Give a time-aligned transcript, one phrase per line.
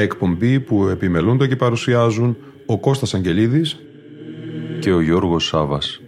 [0.00, 2.36] Μια εκπομπή που επιμελούνται και παρουσιάζουν
[2.66, 3.78] ο Κώστας Αγγελίδης
[4.80, 6.00] και ο Γιώργος Σάβας.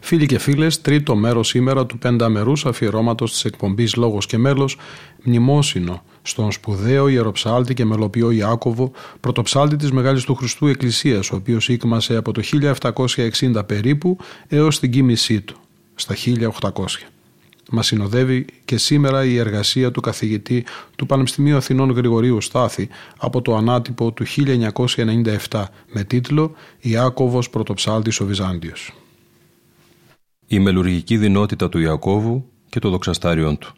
[0.00, 4.78] Φίλοι και φίλες, τρίτο μέρος σήμερα του πενταμερούς αφιερώματος της εκπομπής Λόγος και Μέλος,
[5.24, 11.68] μνημόσυνο στον σπουδαίο ιεροψάλτη και μελοποιό Ιάκωβο, πρωτοψάλτη της Μεγάλης του Χριστού Εκκλησίας, ο οποίος
[11.68, 14.18] ήκμασε από το 1760 περίπου
[14.48, 15.56] έως την κοίμησή του,
[15.94, 16.70] στα 1800.
[17.70, 20.64] Μας συνοδεύει και σήμερα η εργασία του καθηγητή
[20.96, 24.24] του Πανεπιστημίου Αθηνών Γρηγορίου Στάθη από το ανάτυπο του
[25.50, 28.92] 1997 με τίτλο «Ιάκωβος Πρωτοψάλτης ο Βυζάντιος»
[30.46, 33.74] η μελουργική δυνότητα του Ιακώβου και το δοξαστάριον του.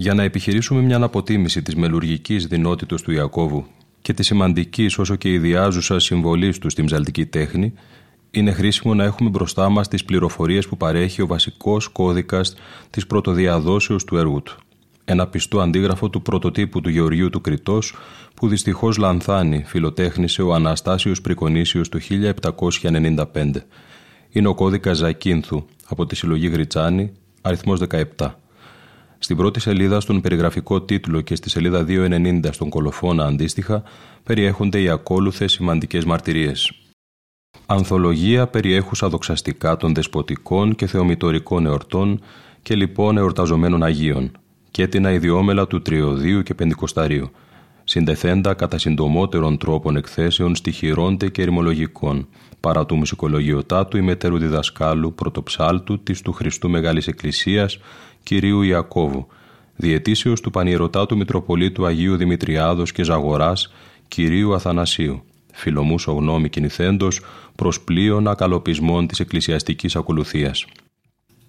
[0.00, 3.66] Για να επιχειρήσουμε μια αναποτίμηση της μελουργικής δυνότητος του Ιακώβου
[4.02, 7.72] και της σημαντικής όσο και ιδιάζουσα συμβολής του στην ψαλτική τέχνη,
[8.30, 12.54] είναι χρήσιμο να έχουμε μπροστά μας τις πληροφορίες που παρέχει ο βασικός κώδικας
[12.90, 14.58] της πρωτοδιαδόσεως του έργου του.
[15.04, 17.94] Ένα πιστό αντίγραφο του πρωτοτύπου του Γεωργίου του Κρητός,
[18.34, 23.66] που δυστυχώς λανθάνει φιλοτέχνησε ο Αναστάσιος Πρικονήσιος το 1795.
[24.30, 27.80] Είναι ο κώδικας Ζακίνθου, από τη συλλογή Γριτσάνη, αριθμός
[28.16, 28.38] 17.
[29.18, 33.82] Στην πρώτη σελίδα, στον περιγραφικό τίτλο και στη σελίδα 290 στον κολοφόνα αντίστοιχα,
[34.22, 36.72] περιέχονται οι ακόλουθες σημαντικές μαρτυρίες.
[37.66, 42.20] Ανθολογία περιέχουσα δοξαστικά των δεσποτικών και θεομητορικών εορτών
[42.62, 44.30] και λοιπόν εορταζομένων Αγίων
[44.70, 47.30] και την ιδιόμελα του Τριωδίου και Πεντηκοσταρίου,
[47.84, 52.28] συντεθέντα κατά συντομότερων τρόπων εκθέσεων στοιχειρώνται και ερημολογικών,
[52.60, 57.78] παρά του μουσικολογιωτάτου ημετέρου διδασκάλου πρωτοψάλτου της του Χριστού Μεγάλης Εκκλησίας
[58.28, 59.26] Κυρίου Ιακώβου,
[59.76, 63.72] διετήσεως του Πανιερωτάτου Μητροπολίτου Αγίου Δημητριάδος και Ζαγοράς
[64.08, 65.22] Κυρίου Αθανασίου,
[65.52, 67.20] φιλομού σογνώμη κινηθέντος
[67.54, 70.66] προς πλοίων ακαλοπισμών της εκκλησιαστικής ακολουθίας.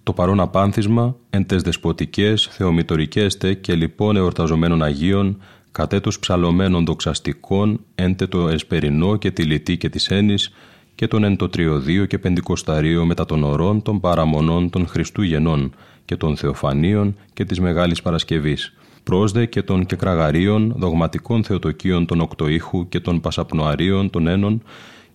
[0.04, 5.42] Το παρόν απάνθισμα εν τες δεσποτικές, θεομητορικές τε και λοιπόν εορταζομένων Αγίων
[5.72, 10.54] κατέτος ψαλωμένων δοξαστικών έντε το εσπερινό και τη λυτή και της ένης
[10.96, 15.74] και τον εν το τριωδίο και πεντηκοσταρίο μετά των ορών των παραμονών των Χριστούγεννών
[16.10, 22.90] και των Θεοφανίων και της Μεγάλης Παρασκευής, πρόσδε και των κεκραγαρίων δογματικών θεοτοκίων των Οκτωήχου
[22.90, 24.64] και των Πασαπνοαρίων των Ένων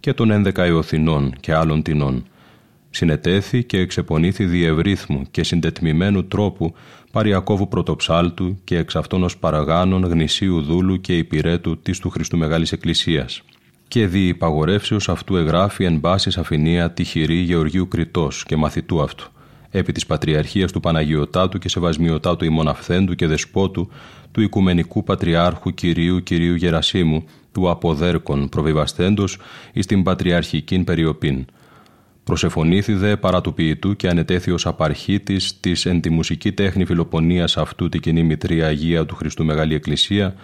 [0.00, 2.24] και των Ενδεκαϊοθινών και άλλων τεινών.
[2.90, 6.74] Συνετέθη και εξεπονήθη διευρύθμου και συντετμημένου τρόπου
[7.12, 12.72] Παριακόβου Πρωτοψάλτου και εξ αυτών ως παραγάνων γνησίου δούλου και υπηρέτου της του Χριστού Μεγάλης
[12.72, 13.42] Εκκλησίας
[13.88, 19.33] και δι υπαγορεύσεως αυτού εγγράφει εν πάσης αφηνία τυχηρή Γεωργίου Κριτός και μαθητού αυτού,
[19.78, 23.88] επί της Πατριαρχίας του Παναγιωτάτου και Σεβασμιωτάτου ημοναφθέντου και δεσπότου
[24.32, 29.38] του Οικουμενικού Πατριάρχου Κυρίου Κυρίου Γερασίμου, του Αποδέρκων προβιβαστέντος
[29.72, 31.44] εις την Πατριαρχικήν Περιοπήν.
[32.24, 37.56] Προσεφωνήθη δε παρά του ποιητού και ανετέθη ως απαρχήτης της εν τη μουσική τέχνη φιλοπονίας
[37.56, 40.34] αυτού τη κοινή μητρία Αγία του Χριστού Μεγάλη Εκκλησία,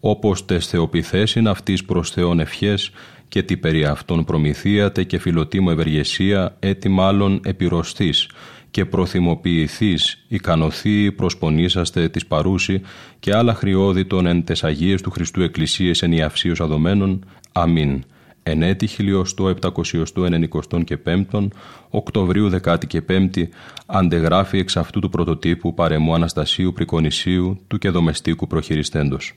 [0.00, 2.90] όπως τες θεοπιθέσιν αυτής προς Θεόν ευχές
[3.28, 8.28] και τι περί αυτών προμηθείατε και φιλοτήμο ευεργεσία έτι μάλλον επιρροστής
[8.76, 12.82] και προθυμοποιηθείς ικανοθεί προσπονήσαστε της παρούση
[13.18, 17.24] και άλλα χρειώδη των εν τες Αγίες του Χριστού Εκκλησίες εν ιαυσίως αδομένων.
[17.52, 18.04] Αμήν.
[18.42, 21.52] Εν έτη χιλιοστό επτακοσιοστό ενενικοστών και πέμπτον,
[21.90, 23.48] Οκτωβρίου δεκάτη και πέμπτη,
[23.86, 29.34] αντεγράφει εξ αυτού του πρωτοτύπου παρεμού Αναστασίου Πρικονησίου του και δομεστίκου προχειριστέντος.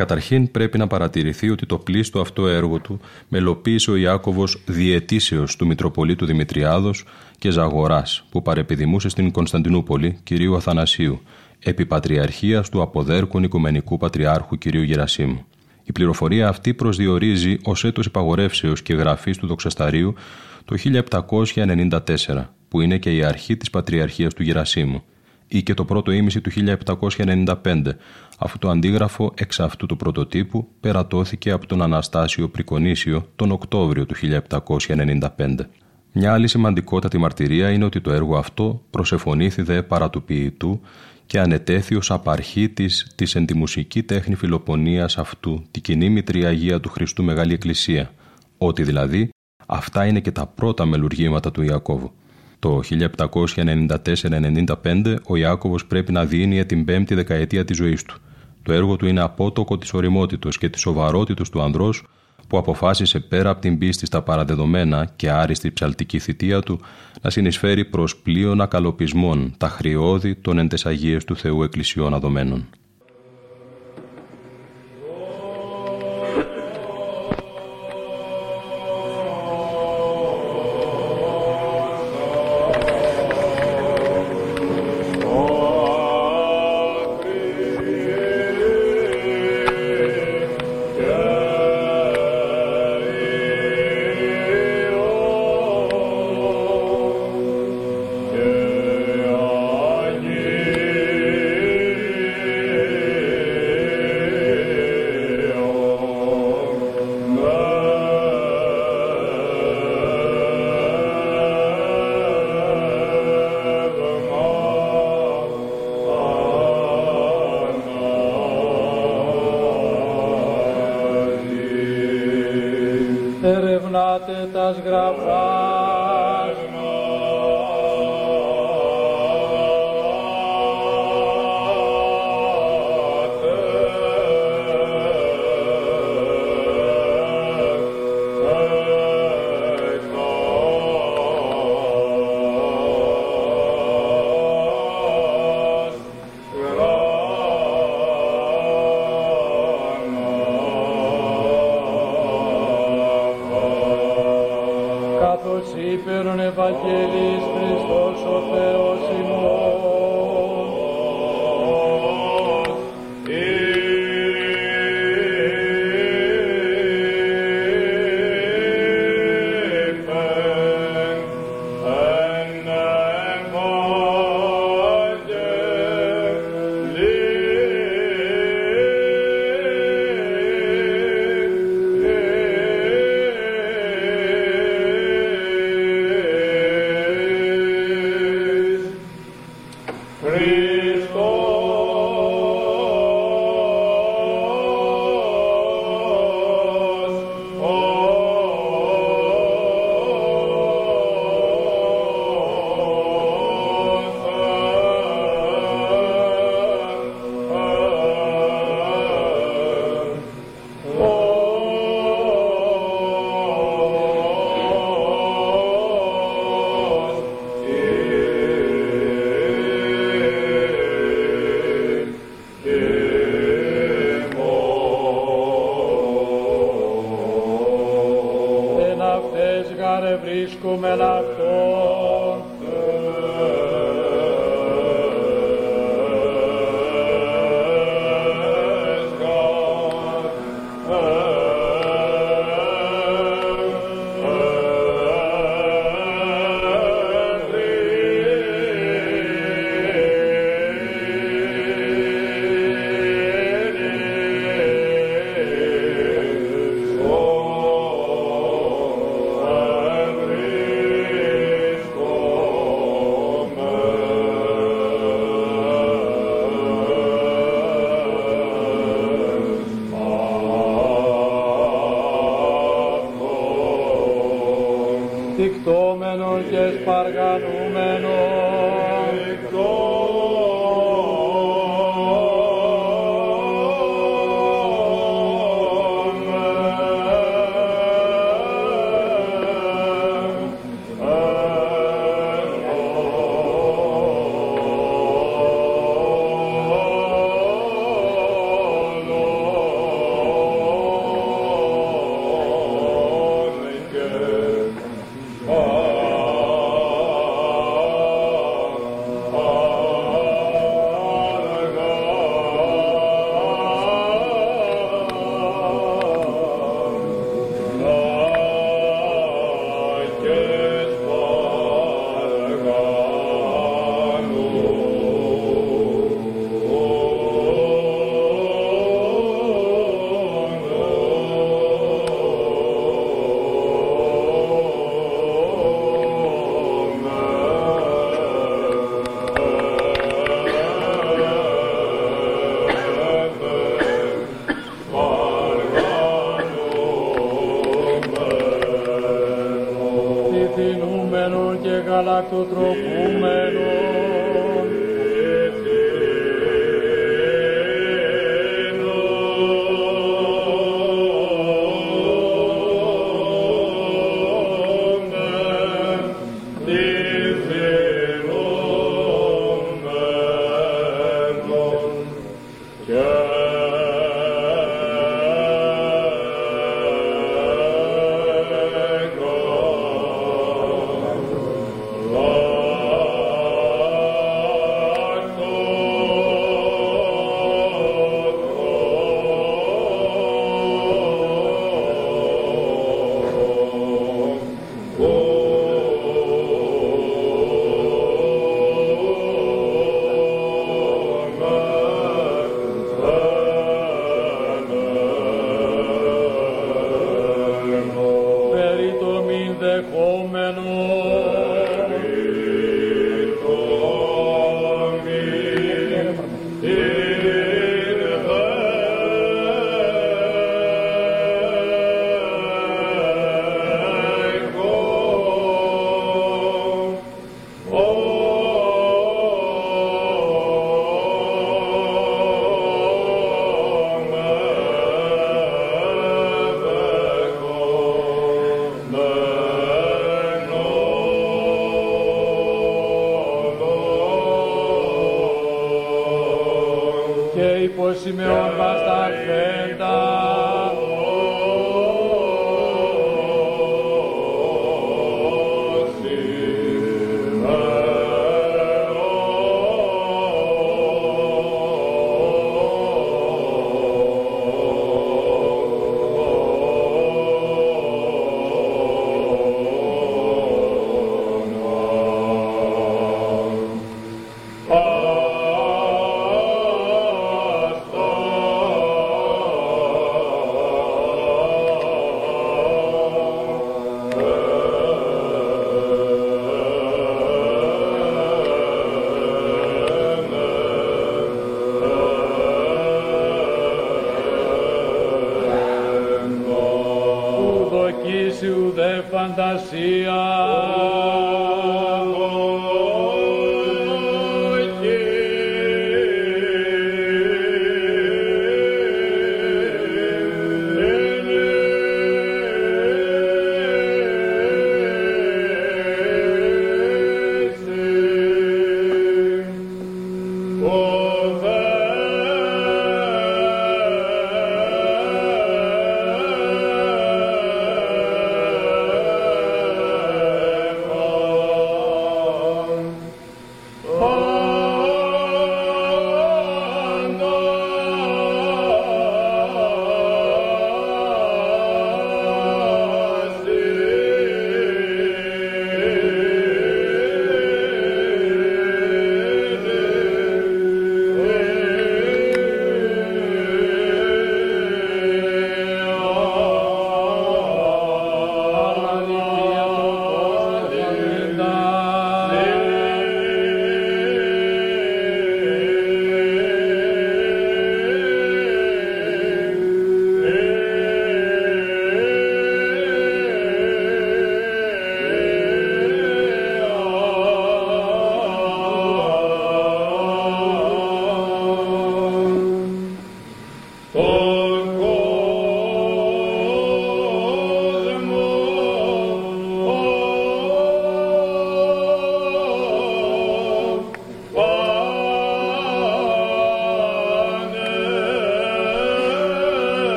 [0.00, 5.66] Καταρχήν πρέπει να παρατηρηθεί ότι το πλήστο αυτό έργο του μελοποίησε ο Ιάκωβος διετήσεως του
[5.66, 7.04] Μητροπολίτου Δημητριάδος
[7.38, 11.20] και Ζαγοράς που παρεπιδημούσε στην Κωνσταντινούπολη κυρίου Αθανασίου
[11.58, 15.44] επί πατριαρχίας του αποδέρκων Οικουμενικού Πατριάρχου κυρίου Γερασίμου.
[15.84, 20.14] Η πληροφορία αυτή προσδιορίζει ως έτος υπαγορεύσεως και γραφής του Δοξασταρίου
[20.64, 20.76] το
[21.54, 21.98] 1794
[22.68, 25.02] που είναι και η αρχή της Πατριαρχίας του Γερασίμου
[25.52, 27.82] ή και το πρώτο ήμιση του 1795,
[28.38, 34.14] αφού το αντίγραφο εξ αυτού του πρωτοτύπου περατώθηκε από τον Αναστάσιο Πρικονήσιο τον Οκτώβριο του
[34.86, 35.56] 1795.
[36.12, 40.80] Μια άλλη σημαντικότατη μαρτυρία είναι ότι το έργο αυτό προσεφωνήθη παρά του ποιητού
[41.26, 46.80] και ανετέθη ως απαρχή της, της εν τη μουσική τέχνη φιλοπονίας αυτού τη κοινή μητριαγία
[46.80, 48.10] του Χριστού Μεγάλη Εκκλησία,
[48.58, 49.30] ότι δηλαδή
[49.66, 52.12] αυτά είναι και τα πρώτα μελουργήματα του Ιακώβου.
[52.60, 52.80] Το
[54.84, 58.16] 1794-95 ο Ιάκωβος πρέπει να δίνει την πέμπτη δεκαετία της ζωής του.
[58.62, 62.04] Το έργο του είναι απότοκο της οριμότητος και της σοβαρότητος του ανδρός
[62.48, 66.80] που αποφάσισε πέρα από την πίστη στα παραδεδομένα και άριστη ψαλτική θητεία του
[67.22, 72.68] να συνεισφέρει προς πλοίων ακαλοπισμών τα χρειώδη των εντεσαγίες του Θεού Εκκλησιών αδομένων.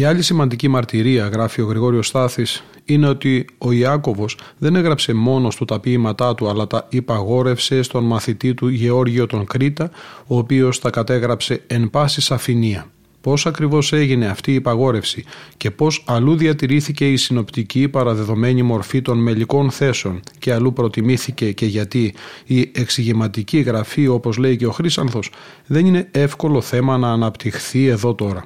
[0.00, 5.56] Η άλλη σημαντική μαρτυρία, γράφει ο Γρηγόριος Στάθης, είναι ότι ο Ιάκωβος δεν έγραψε μόνος
[5.56, 9.90] του τα ποίηματά του, αλλά τα υπαγόρευσε στον μαθητή του Γεώργιο τον Κρήτα,
[10.26, 12.86] ο οποίος τα κατέγραψε εν πάση σαφηνία.
[13.20, 15.24] Πώς ακριβώς έγινε αυτή η υπαγόρευση
[15.56, 21.66] και πώς αλλού διατηρήθηκε η συνοπτική παραδεδομένη μορφή των μελικών θέσεων και αλλού προτιμήθηκε και
[21.66, 22.14] γιατί
[22.44, 25.30] η εξηγηματική γραφή όπως λέει και ο Χρύσανθος
[25.66, 28.44] δεν είναι εύκολο θέμα να αναπτυχθεί εδώ τώρα.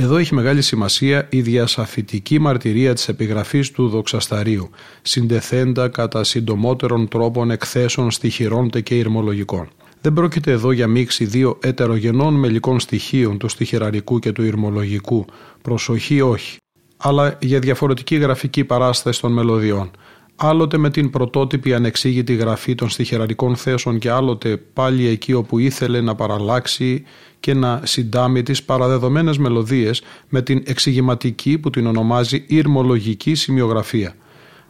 [0.00, 4.70] Εδώ έχει μεγάλη σημασία η διασαφητική μαρτυρία της επιγραφής του δοξασταρίου,
[5.02, 9.68] συντεθέντα κατά συντομότερων τρόπων εκθέσεων στοιχειρών και ηρμολογικών.
[10.00, 15.24] Δεν πρόκειται εδώ για μίξη δύο ετερογενών μελικών στοιχείων του στοιχειραρικού και του ηρμολογικού,
[15.62, 16.56] προσοχή όχι,
[16.96, 19.90] αλλά για διαφορετική γραφική παράσταση των μελωδιών.
[20.36, 26.00] Άλλοτε με την πρωτότυπη ανεξήγητη γραφή των στοιχειραρικών θέσεων και άλλοτε πάλι εκεί όπου ήθελε
[26.00, 27.04] να παραλλάξει
[27.40, 34.14] και να συντάμει τις παραδεδομένες μελωδίες με την εξηγηματική που την ονομάζει ηρμολογική σημειογραφία.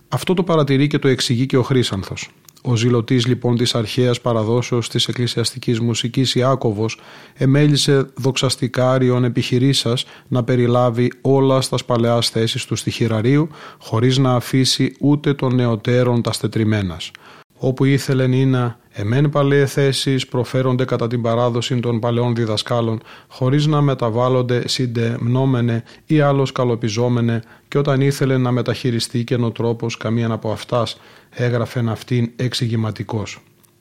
[0.08, 2.30] Αυτό το παρατηρεί και το εξηγεί και ο Χρύσανθος.
[2.62, 7.00] Ο ζηλωτής λοιπόν της αρχαίας παραδόσεως της εκκλησιαστικής μουσικής Ιάκωβος
[7.34, 13.48] εμέλησε δοξαστικάριον επιχειρήσας να περιλάβει όλα στας παλαιάς θέσεις του στοιχειραρίου
[13.78, 17.10] χωρίς να αφήσει ούτε των νεωτέρων τα στετριμένας
[17.58, 23.80] όπου ήθελεν είναι εμέν παλαιέ θέσεις προφέρονται κατά την παράδοση των παλαιών διδασκάλων, χωρίς να
[23.80, 30.50] μεταβάλλονται συντεμνόμενε ή άλλος καλοπιζόμενε και όταν ήθελε να μεταχειριστεί και ο τρόπος καμίαν από
[30.52, 33.40] αυτάς έγραφεν αυτήν εξηγηματικός.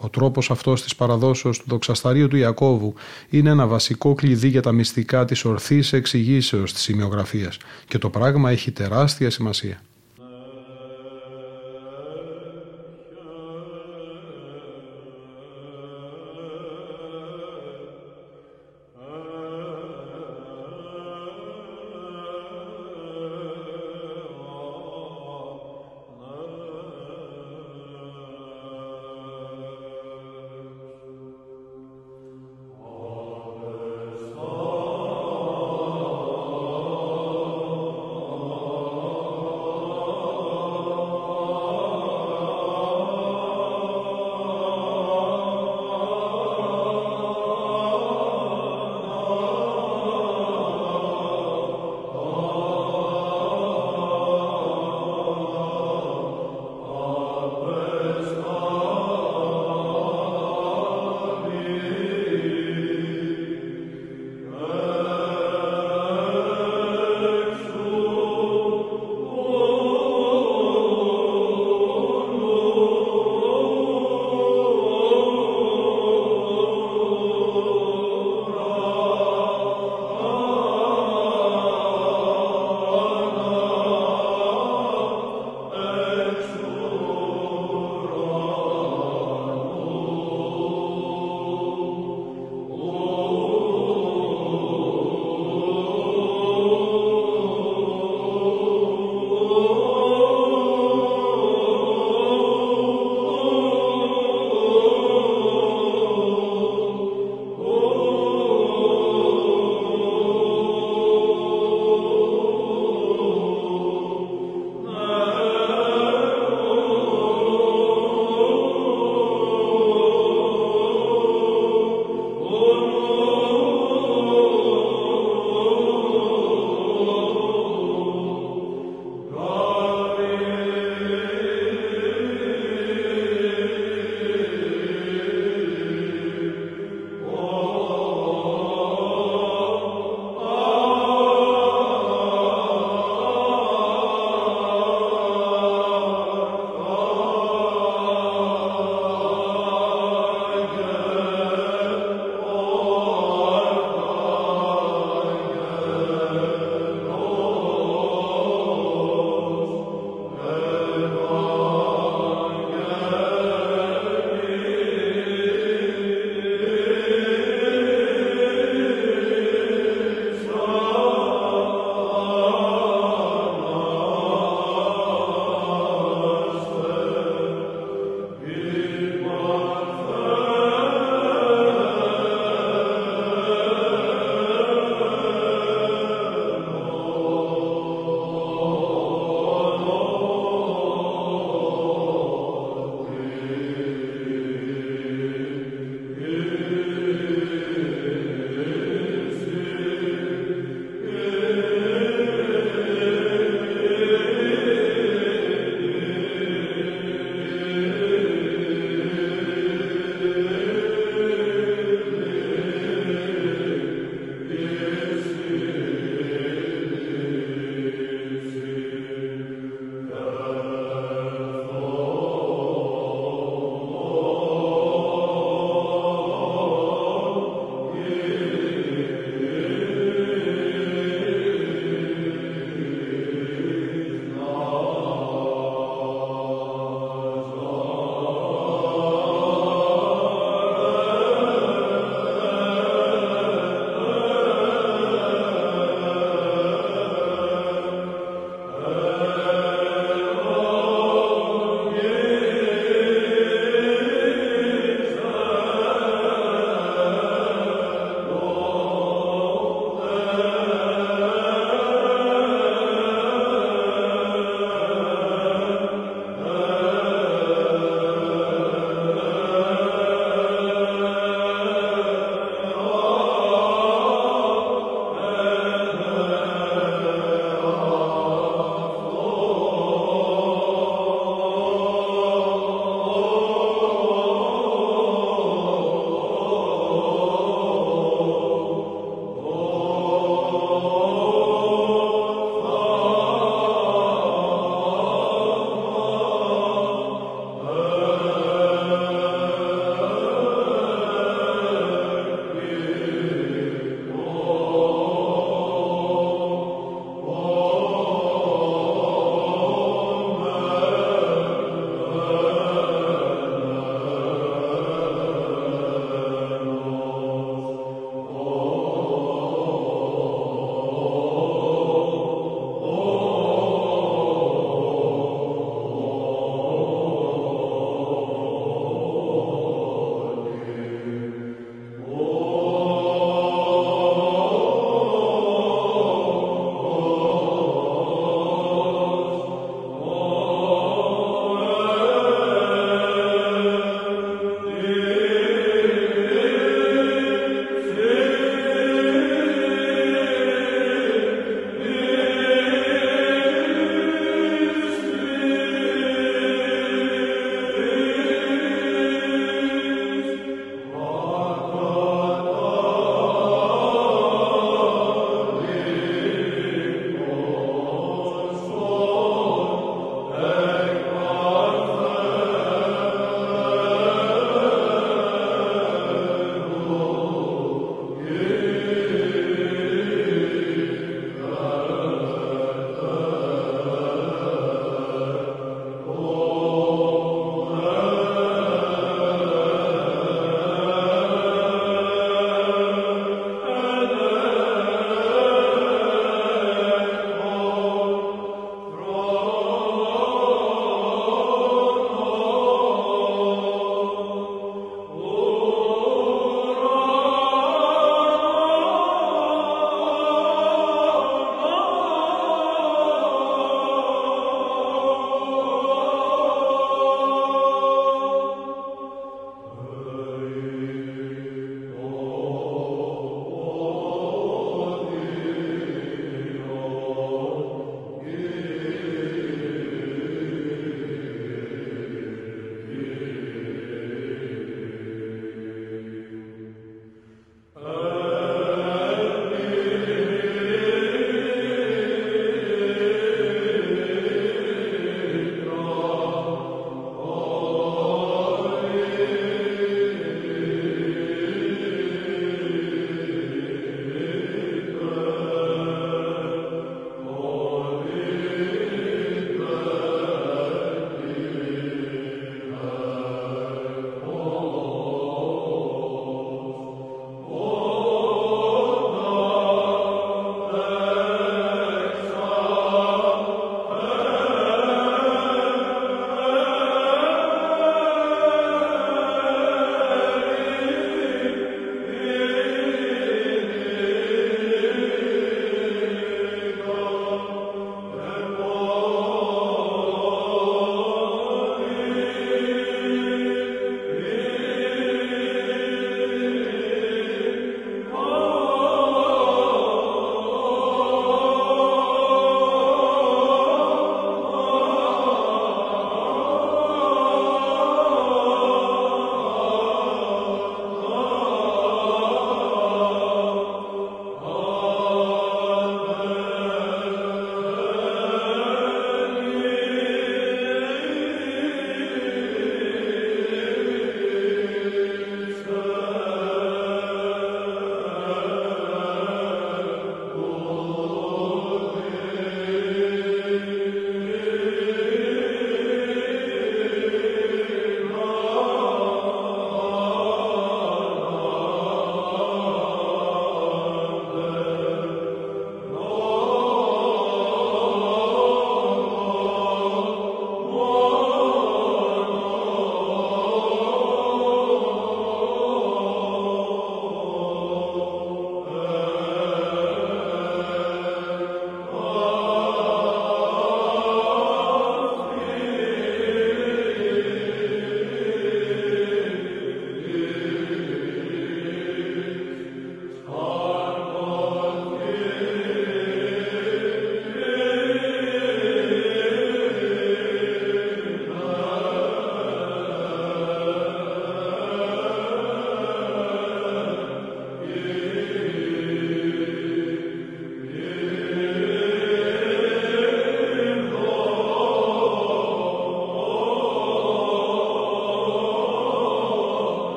[0.00, 2.94] Ο τρόπος αυτός της παραδόσεως του δοξασταρίου του Ιακώβου
[3.28, 7.56] είναι ένα βασικό κλειδί για τα μυστικά της ορθής εξηγήσεως της σημειογραφίας
[7.88, 9.82] και το πράγμα έχει τεράστια σημασία.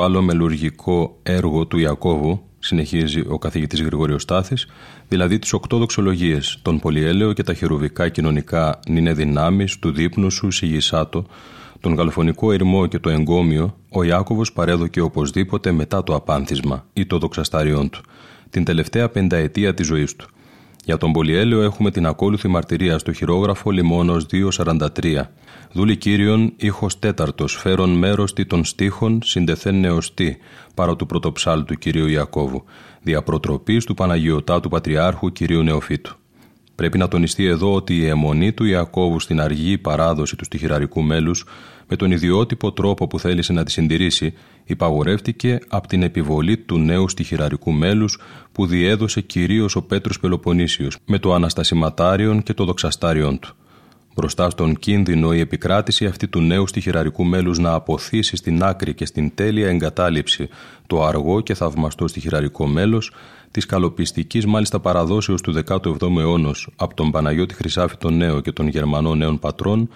[0.00, 4.66] Το άλλο μελουργικό έργο του Ιακώβου, συνεχίζει ο καθηγητής Γρηγόριος Στάθης,
[5.08, 10.50] δηλαδή τις οκτώ δοξολογίες, τον Πολυέλαιο και τα χερουβικά κοινωνικά νυνε δυνάμεις του δείπνου σου
[10.50, 11.26] σιγησάτο,
[11.80, 17.18] τον γαλοφωνικό ερμό και το εγκόμιο, ο Ιάκωβος παρέδοκε οπωσδήποτε μετά το απάνθισμα ή το
[17.18, 18.00] δοξαστάριόν του,
[18.50, 20.28] την τελευταία πενταετία της ζωής του.
[20.84, 25.22] Για τον Πολυέλαιο έχουμε την ακόλουθη μαρτυρία στο χειρόγραφο Λιμόνος 243.
[25.72, 30.38] Δούλη Κύριον, ήχος τέταρτος, φέρον μέρος τι των στίχων, συντεθέν νεωστή,
[30.74, 32.64] παρά του πρωτοψάλτου Κυρίου Ιακώβου,
[33.02, 36.19] διαπροτροπής του Παναγιωτάτου Πατριάρχου Κυρίου Νεοφύτου.
[36.80, 41.44] Πρέπει να τονιστεί εδώ ότι η αιμονή του Ιακώβου στην αργή παράδοση του στοιχειραρικού μέλους,
[41.88, 47.08] με τον ιδιότυπο τρόπο που θέλησε να τη συντηρήσει, υπαγορεύτηκε από την επιβολή του νέου
[47.08, 48.18] στοιχειραρικού μέλους
[48.52, 53.54] που διέδωσε κυρίως ο Πέτρος Πελοποννήσιος με το Αναστασιματάριον και το Δοξαστάριον του.
[54.14, 59.06] Μπροστά στον κίνδυνο η επικράτηση αυτή του νέου στοιχειραρικού μέλους να αποθήσει στην άκρη και
[59.06, 60.48] στην τέλεια εγκατάλειψη
[60.86, 63.12] το αργό και θαυμαστό στοιχειραρικό μέλος
[63.50, 68.68] της καλοπιστικής μάλιστα παραδόσεως του 17ου αιώνα από τον Παναγιώτη Χρυσάφη τον Νέο και τον
[68.68, 69.88] Γερμανό Νέων Πατρών,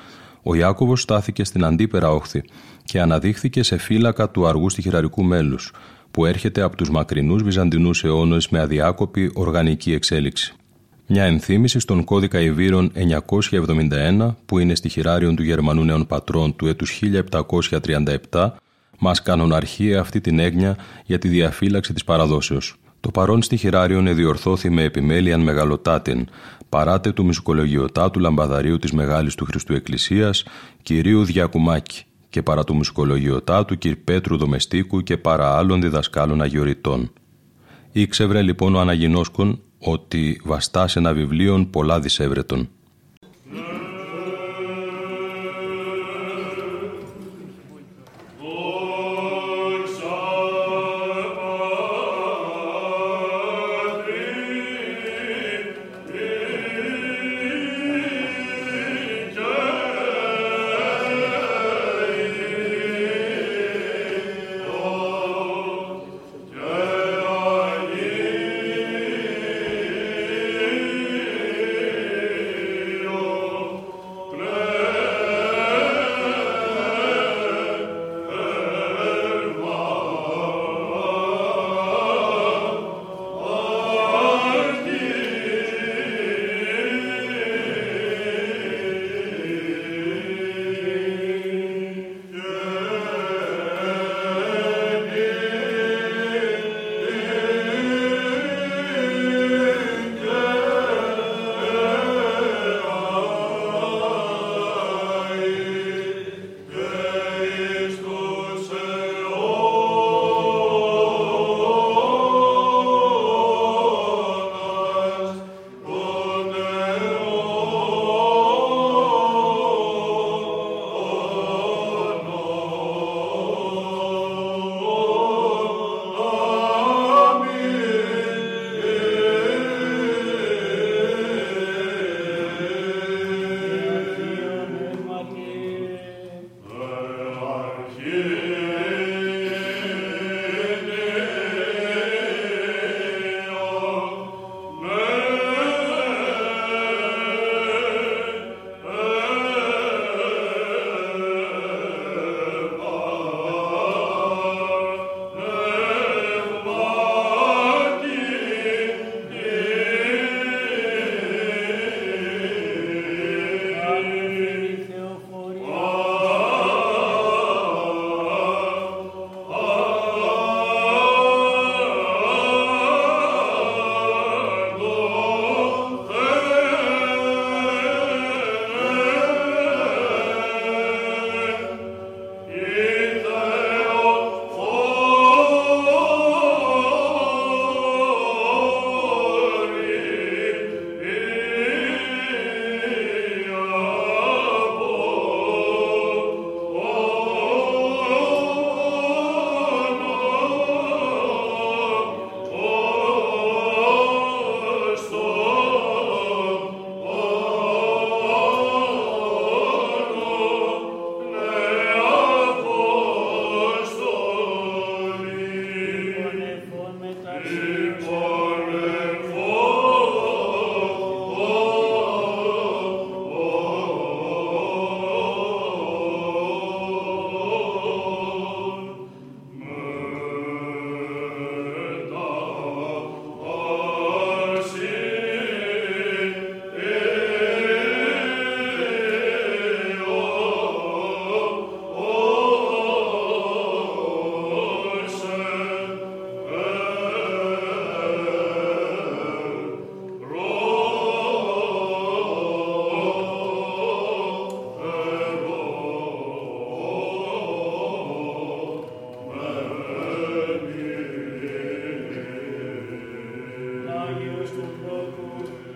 [0.42, 2.44] ο Ιάκωβος στάθηκε στην αντίπερα όχθη
[2.84, 5.72] και αναδείχθηκε σε φύλακα του αργού στοιχειραρικού μέλους,
[6.10, 10.54] που έρχεται από τους μακρινούς Βυζαντινούς αιώνες με αδιάκοπη οργανική εξέλιξη.
[11.06, 17.02] Μια ενθύμηση στον κώδικα Ιβύρων 971 που είναι στοιχειράριον του Γερμανού Νέων Πατρών του έτους
[18.30, 18.50] 1737
[18.98, 22.76] μας κανοναρχεί αυτή την έγνοια για τη διαφύλαξη της παραδόσεως.
[23.04, 26.26] Το παρόν στοιχειράριον εδιορθώθη με επιμέλειαν μεγαλοτάτην,
[26.68, 30.44] παράτε του μουσικολογιωτάτου λαμπαδαρίου της Μεγάλης του Χριστού Εκκλησίας,
[30.82, 37.12] κυρίου Διακουμάκη και παρά του μουσικολογιωτάτου κυρ Πέτρου Δομεστίκου και παρά άλλων διδασκάλων αγιοριτών.
[37.92, 42.68] Ήξευρε λοιπόν ο Αναγινώσκον ότι βαστά ένα βιβλίον πολλά δισεύρετον.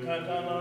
[0.05, 0.58] Catana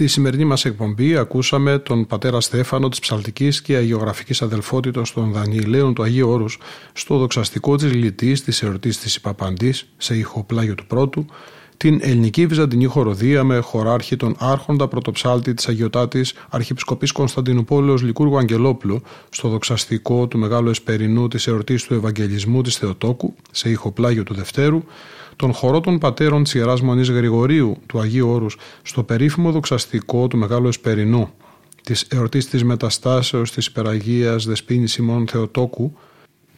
[0.00, 5.94] Στη σημερινή μας εκπομπή ακούσαμε τον πατέρα Στέφανο της ψαλτικής και αγιογραφικής αδελφότητας των Δανιηλαίων
[5.94, 6.58] του Αγίου Όρους
[6.92, 11.26] στο δοξαστικό της λιτής της εορτής της Υπαπαντής σε ηχοπλάγιο του πρώτου,
[11.80, 19.02] την ελληνική βυζαντινή χοροδία με χωράρχη τον άρχοντα πρωτοψάλτη της Αγιωτάτης Αρχιεπισκοπής Κωνσταντινούπολεως Λικούργου Αγγελόπουλου
[19.30, 24.82] στο δοξαστικό του Μεγάλου Εσπερινού της εορτής του Ευαγγελισμού της Θεοτόκου σε ηχοπλάγιο του Δευτέρου,
[25.36, 30.36] τον χορό των πατέρων της Ιεράς Μονής Γρηγορίου του Αγίου Όρους στο περίφημο δοξαστικό του
[30.36, 31.30] Μεγάλου Εσπερινού
[31.82, 35.92] της εορτής της Μεταστάσεως της Υπεραγίας Δεσπίνης Σιμών Θεοτόκου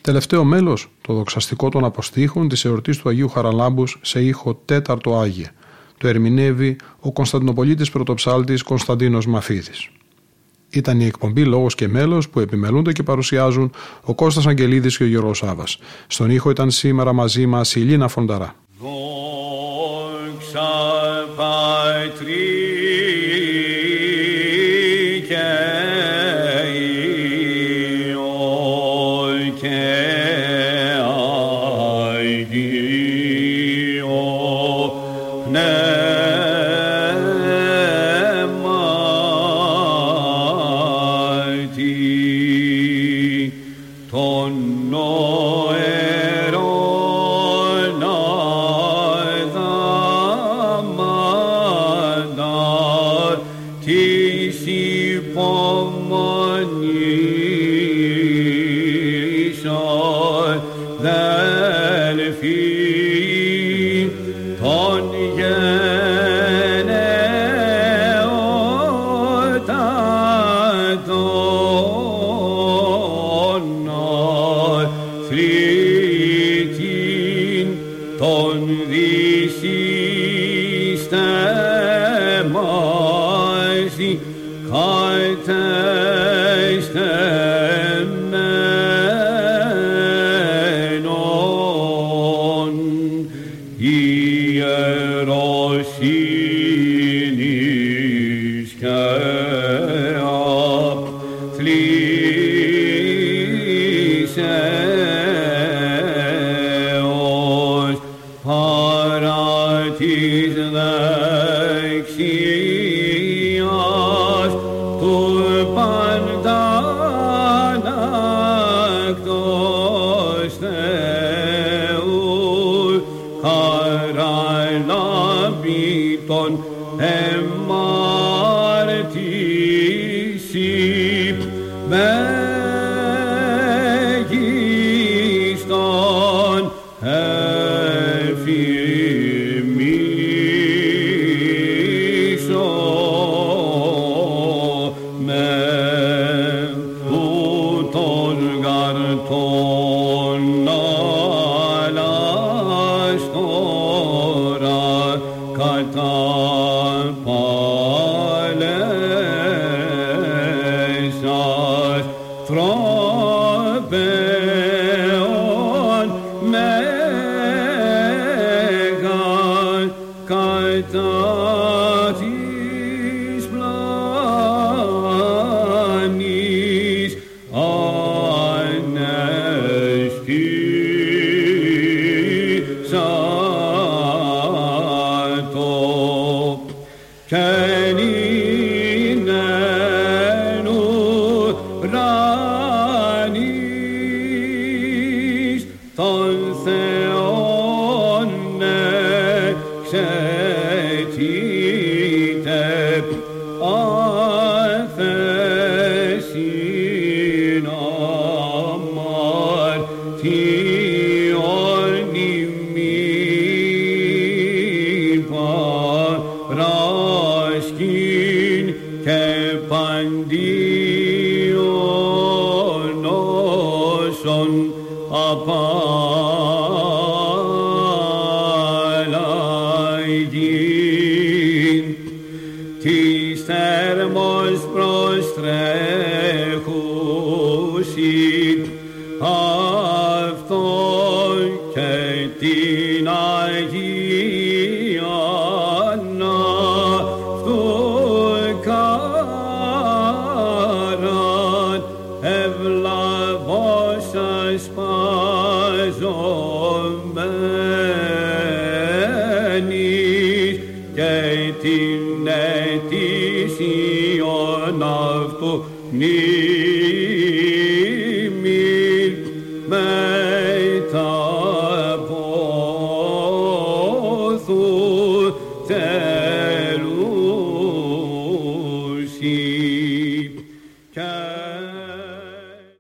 [0.03, 5.47] Τελευταίο μέλος, το δοξαστικό των αποστήχων της εορτής του Αγίου Χαραλάμπους σε ήχο τέταρτο Άγιε.
[5.99, 9.91] Το ερμηνεύει ο Κωνσταντινοπολίτης πρωτοψάλτης Κωνσταντίνος Μαφίδης.
[10.71, 13.73] Ήταν η εκπομπή Λόγος και Μέλος που επιμελούνται και παρουσιάζουν
[14.05, 15.79] ο Κώστας Αγγελίδης και ο Γιώργος Σάβας.
[16.07, 18.55] Στον ήχο ήταν σήμερα μαζί μας η Λίνα Φονταρά.